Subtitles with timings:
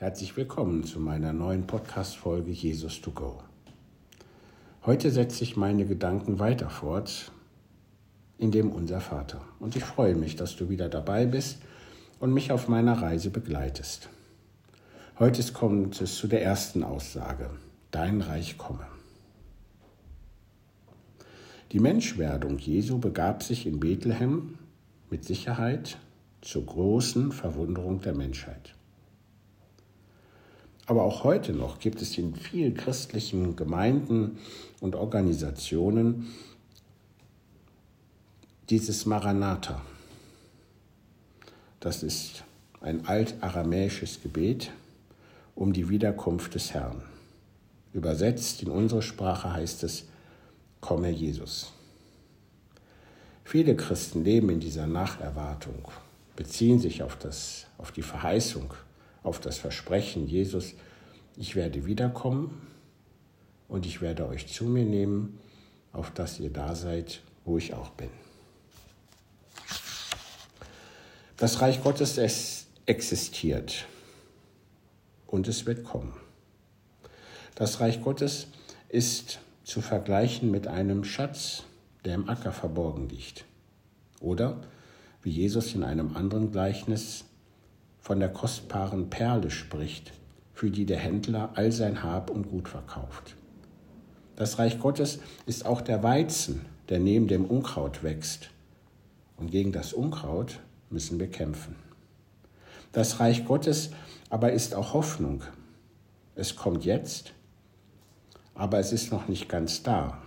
[0.00, 3.42] Herzlich willkommen zu meiner neuen Podcast-Folge Jesus to Go.
[4.86, 7.30] Heute setze ich meine Gedanken weiter fort
[8.38, 9.42] in dem Unser Vater.
[9.58, 11.58] Und ich freue mich, dass du wieder dabei bist
[12.18, 14.08] und mich auf meiner Reise begleitest.
[15.18, 17.50] Heute kommt es zu der ersten Aussage.
[17.90, 18.86] Dein Reich komme.
[21.72, 24.56] Die Menschwerdung Jesu begab sich in Bethlehem
[25.10, 25.98] mit Sicherheit
[26.40, 28.74] zur großen Verwunderung der Menschheit.
[30.90, 34.38] Aber auch heute noch gibt es in vielen christlichen Gemeinden
[34.80, 36.34] und Organisationen
[38.70, 39.82] dieses Maranatha.
[41.78, 42.42] Das ist
[42.80, 44.72] ein altaramäisches Gebet
[45.54, 47.02] um die Wiederkunft des Herrn.
[47.92, 50.06] Übersetzt in unsere Sprache heißt es,
[50.80, 51.72] komme Jesus.
[53.44, 55.86] Viele Christen leben in dieser Nacherwartung,
[56.34, 58.74] beziehen sich auf, das, auf die Verheißung
[59.22, 60.74] auf das Versprechen, Jesus,
[61.36, 62.60] ich werde wiederkommen
[63.68, 65.38] und ich werde euch zu mir nehmen,
[65.92, 68.10] auf dass ihr da seid, wo ich auch bin.
[71.36, 73.86] Das Reich Gottes es existiert
[75.26, 76.12] und es wird kommen.
[77.54, 78.48] Das Reich Gottes
[78.88, 81.62] ist zu vergleichen mit einem Schatz,
[82.04, 83.44] der im Acker verborgen liegt.
[84.20, 84.60] Oder,
[85.22, 87.24] wie Jesus in einem anderen Gleichnis
[88.00, 90.12] von der kostbaren Perle spricht,
[90.52, 93.36] für die der Händler all sein Hab und Gut verkauft.
[94.36, 98.50] Das Reich Gottes ist auch der Weizen, der neben dem Unkraut wächst.
[99.36, 101.76] Und gegen das Unkraut müssen wir kämpfen.
[102.92, 103.90] Das Reich Gottes
[104.30, 105.42] aber ist auch Hoffnung.
[106.34, 107.32] Es kommt jetzt,
[108.54, 110.22] aber es ist noch nicht ganz da.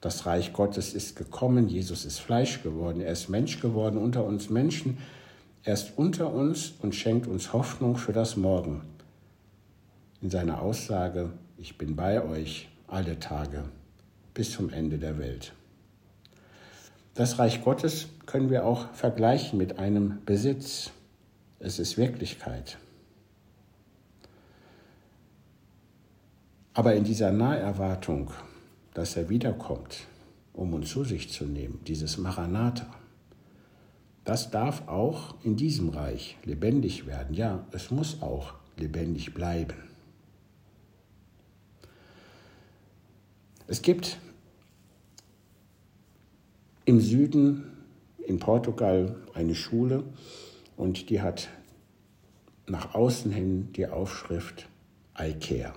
[0.00, 4.48] Das Reich Gottes ist gekommen, Jesus ist Fleisch geworden, er ist Mensch geworden unter uns
[4.48, 4.98] Menschen,
[5.68, 8.80] er ist unter uns und schenkt uns Hoffnung für das Morgen.
[10.22, 13.64] In seiner Aussage, ich bin bei euch alle Tage
[14.32, 15.52] bis zum Ende der Welt.
[17.12, 20.90] Das Reich Gottes können wir auch vergleichen mit einem Besitz.
[21.58, 22.78] Es ist Wirklichkeit.
[26.72, 28.30] Aber in dieser Naherwartung,
[28.94, 30.06] dass er wiederkommt,
[30.54, 32.86] um uns zu sich zu nehmen, dieses Maranatha,
[34.28, 37.34] das darf auch in diesem Reich lebendig werden.
[37.34, 39.88] Ja, es muss auch lebendig bleiben.
[43.66, 44.18] Es gibt
[46.84, 47.72] im Süden
[48.26, 50.04] in Portugal eine Schule
[50.76, 51.48] und die hat
[52.66, 54.68] nach außen hin die Aufschrift
[55.18, 55.72] I care.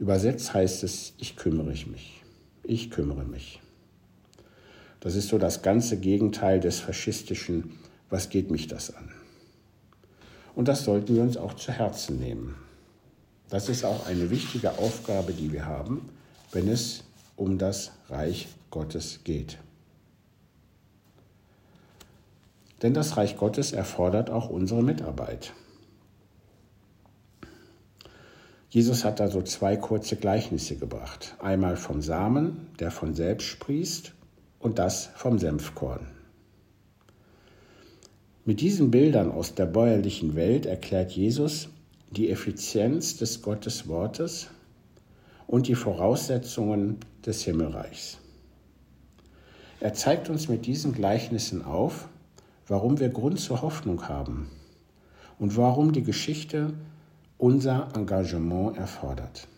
[0.00, 2.24] Übersetzt heißt es, ich kümmere mich.
[2.64, 3.60] Ich kümmere mich.
[5.00, 7.78] Das ist so das ganze Gegenteil des faschistischen,
[8.10, 9.10] was geht mich das an?
[10.54, 12.54] Und das sollten wir uns auch zu Herzen nehmen.
[13.48, 16.08] Das ist auch eine wichtige Aufgabe, die wir haben,
[16.52, 17.04] wenn es
[17.36, 19.58] um das Reich Gottes geht.
[22.82, 25.52] Denn das Reich Gottes erfordert auch unsere Mitarbeit.
[28.70, 31.34] Jesus hat da so zwei kurze Gleichnisse gebracht.
[31.40, 34.12] Einmal vom Samen, der von selbst sprießt,
[34.60, 36.06] und das vom Senfkorn.
[38.44, 41.68] Mit diesen Bildern aus der bäuerlichen Welt erklärt Jesus
[42.10, 44.48] die Effizienz des Gotteswortes
[45.46, 48.18] und die Voraussetzungen des Himmelreichs.
[49.80, 52.08] Er zeigt uns mit diesen Gleichnissen auf,
[52.66, 54.50] warum wir Grund zur Hoffnung haben
[55.38, 56.72] und warum die Geschichte
[57.38, 59.48] unser Engagement erfordert.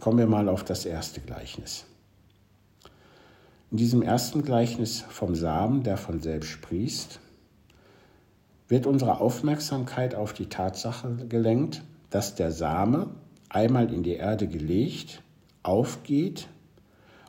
[0.00, 1.86] Kommen wir mal auf das erste Gleichnis.
[3.74, 7.18] In diesem ersten Gleichnis vom Samen, der von selbst sprießt,
[8.68, 13.10] wird unsere Aufmerksamkeit auf die Tatsache gelenkt, dass der Same
[13.48, 15.24] einmal in die Erde gelegt,
[15.64, 16.46] aufgeht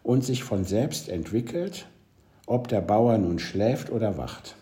[0.04, 1.88] und sich von selbst entwickelt,
[2.46, 4.56] ob der Bauer nun schläft oder wacht.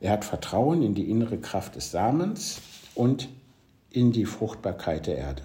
[0.00, 2.60] Er hat Vertrauen in die innere Kraft des Samens
[2.96, 3.28] und
[3.90, 5.44] in die Fruchtbarkeit der Erde.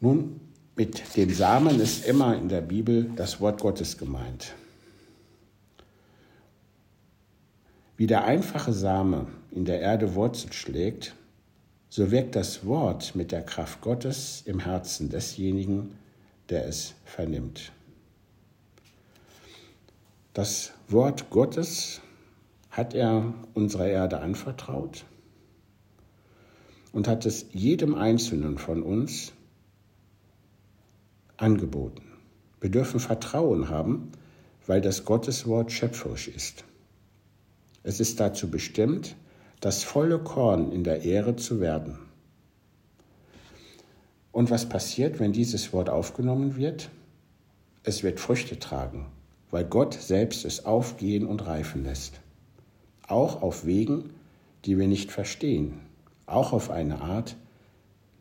[0.00, 0.40] Nun
[0.76, 4.54] mit dem Samen ist immer in der Bibel das Wort Gottes gemeint.
[7.96, 11.14] Wie der einfache Same in der Erde Wurzel schlägt,
[11.88, 15.96] so wirkt das Wort mit der Kraft Gottes im Herzen desjenigen,
[16.50, 17.72] der es vernimmt.
[20.34, 22.02] Das Wort Gottes
[22.68, 25.06] hat er unserer Erde anvertraut
[26.92, 29.32] und hat es jedem Einzelnen von uns
[31.36, 32.02] angeboten.
[32.60, 34.12] Wir dürfen Vertrauen haben,
[34.66, 36.64] weil das Gotteswort schöpferisch ist.
[37.82, 39.14] Es ist dazu bestimmt,
[39.60, 41.98] das volle Korn in der Ehre zu werden.
[44.32, 46.90] Und was passiert, wenn dieses Wort aufgenommen wird?
[47.84, 49.06] Es wird Früchte tragen,
[49.50, 52.20] weil Gott selbst es aufgehen und reifen lässt.
[53.06, 54.10] Auch auf Wegen,
[54.64, 55.80] die wir nicht verstehen,
[56.26, 57.36] auch auf eine Art,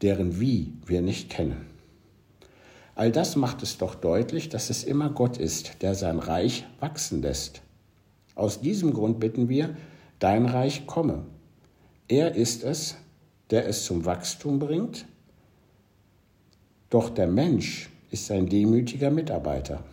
[0.02, 1.75] deren Wie wir nicht kennen.
[2.96, 7.22] All das macht es doch deutlich, dass es immer Gott ist, der sein Reich wachsen
[7.22, 7.62] lässt.
[8.36, 9.76] Aus diesem Grund bitten wir,
[10.20, 11.26] dein Reich komme.
[12.08, 12.96] Er ist es,
[13.50, 15.06] der es zum Wachstum bringt,
[16.90, 19.84] doch der Mensch ist ein demütiger Mitarbeiter,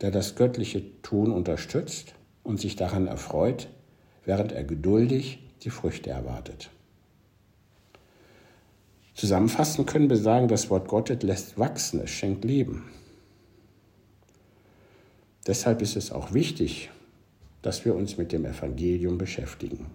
[0.00, 3.68] der das göttliche Tun unterstützt und sich daran erfreut,
[4.24, 6.70] während er geduldig die Früchte erwartet.
[9.14, 12.84] Zusammenfassend können wir sagen, das Wort Gottes lässt wachsen, es schenkt Leben.
[15.46, 16.90] Deshalb ist es auch wichtig,
[17.62, 19.86] dass wir uns mit dem Evangelium beschäftigen.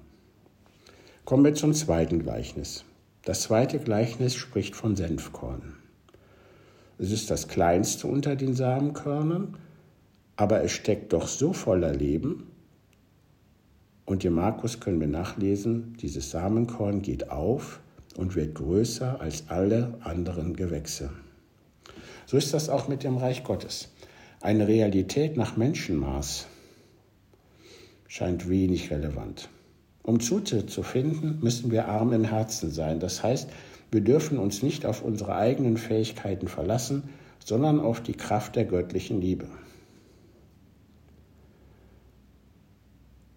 [1.26, 2.86] Kommen wir zum zweiten Gleichnis.
[3.26, 5.76] Das zweite Gleichnis spricht von Senfkorn.
[6.98, 9.58] Es ist das kleinste unter den Samenkörnern,
[10.38, 12.48] aber es steckt doch so voller Leben.
[14.06, 17.82] Und im Markus können wir nachlesen, dieses Samenkorn geht auf
[18.20, 21.10] und wird größer als alle anderen Gewächse.
[22.26, 23.90] So ist das auch mit dem Reich Gottes.
[24.42, 26.48] Eine Realität nach Menschenmaß
[28.08, 29.50] scheint wenig relevant.
[30.04, 33.00] Um Zutritt zu finden, müssen wir arm im Herzen sein.
[33.00, 33.50] Das heißt,
[33.92, 37.10] wir dürfen uns nicht auf unsere eigenen Fähigkeiten verlassen,
[37.44, 39.48] sondern auf die Kraft der göttlichen Liebe.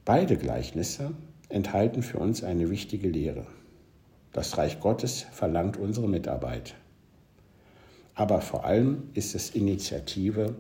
[0.05, 1.13] Beide Gleichnisse
[1.49, 3.47] enthalten für uns eine wichtige Lehre.
[4.33, 6.75] Das Reich Gottes verlangt unsere Mitarbeit.
[8.15, 10.55] Aber vor allem ist es Initiative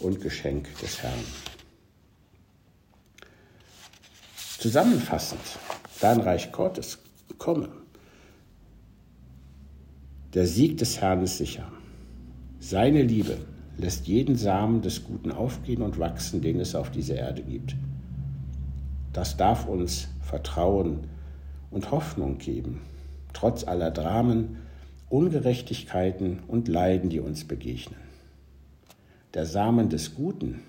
[0.00, 1.24] und Geschenk des Herrn.
[4.58, 5.40] Zusammenfassend,
[6.00, 6.98] dein Reich Gottes
[7.38, 7.68] komme.
[10.32, 11.70] Der Sieg des Herrn ist sicher.
[12.60, 13.38] Seine Liebe
[13.76, 17.76] lässt jeden Samen des Guten aufgehen und wachsen, den es auf dieser Erde gibt.
[19.12, 21.06] Das darf uns Vertrauen
[21.70, 22.80] und Hoffnung geben,
[23.34, 24.62] trotz aller Dramen,
[25.10, 28.00] Ungerechtigkeiten und Leiden, die uns begegnen.
[29.34, 30.62] Der Samen des Guten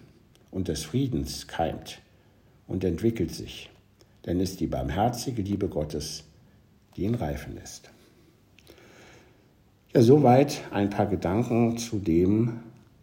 [0.52, 2.02] und des Friedens keimt
[2.68, 3.70] und entwickelt sich
[4.26, 6.24] denn es ist die barmherzige Liebe Gottes,
[6.96, 7.92] die ihn reifen lässt.
[9.94, 12.60] Ja, soweit ein paar Gedanken zu dem,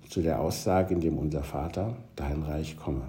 [0.09, 3.05] zu der Aussage, in dem unser Vater, dein Reich komme.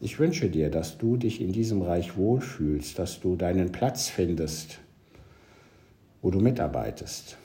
[0.00, 4.78] Ich wünsche dir, dass du dich in diesem Reich wohlfühlst, dass du deinen Platz findest,
[6.20, 7.38] wo du mitarbeitest.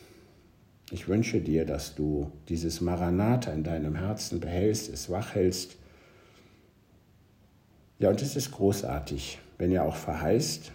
[0.91, 5.77] Ich wünsche dir, dass du dieses Maranatha in deinem Herzen behältst, es wachhältst
[8.01, 10.71] ja, und es ist großartig, wenn er auch verheißt,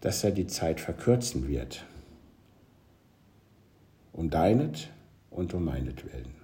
[0.00, 1.84] dass er die Zeit verkürzen wird.
[4.14, 4.88] Um deinet
[5.30, 6.37] und um meinetwillen.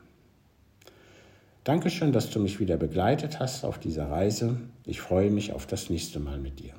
[1.65, 4.59] Dankeschön, dass du mich wieder begleitet hast auf dieser Reise.
[4.85, 6.75] Ich freue mich auf das nächste Mal mit dir.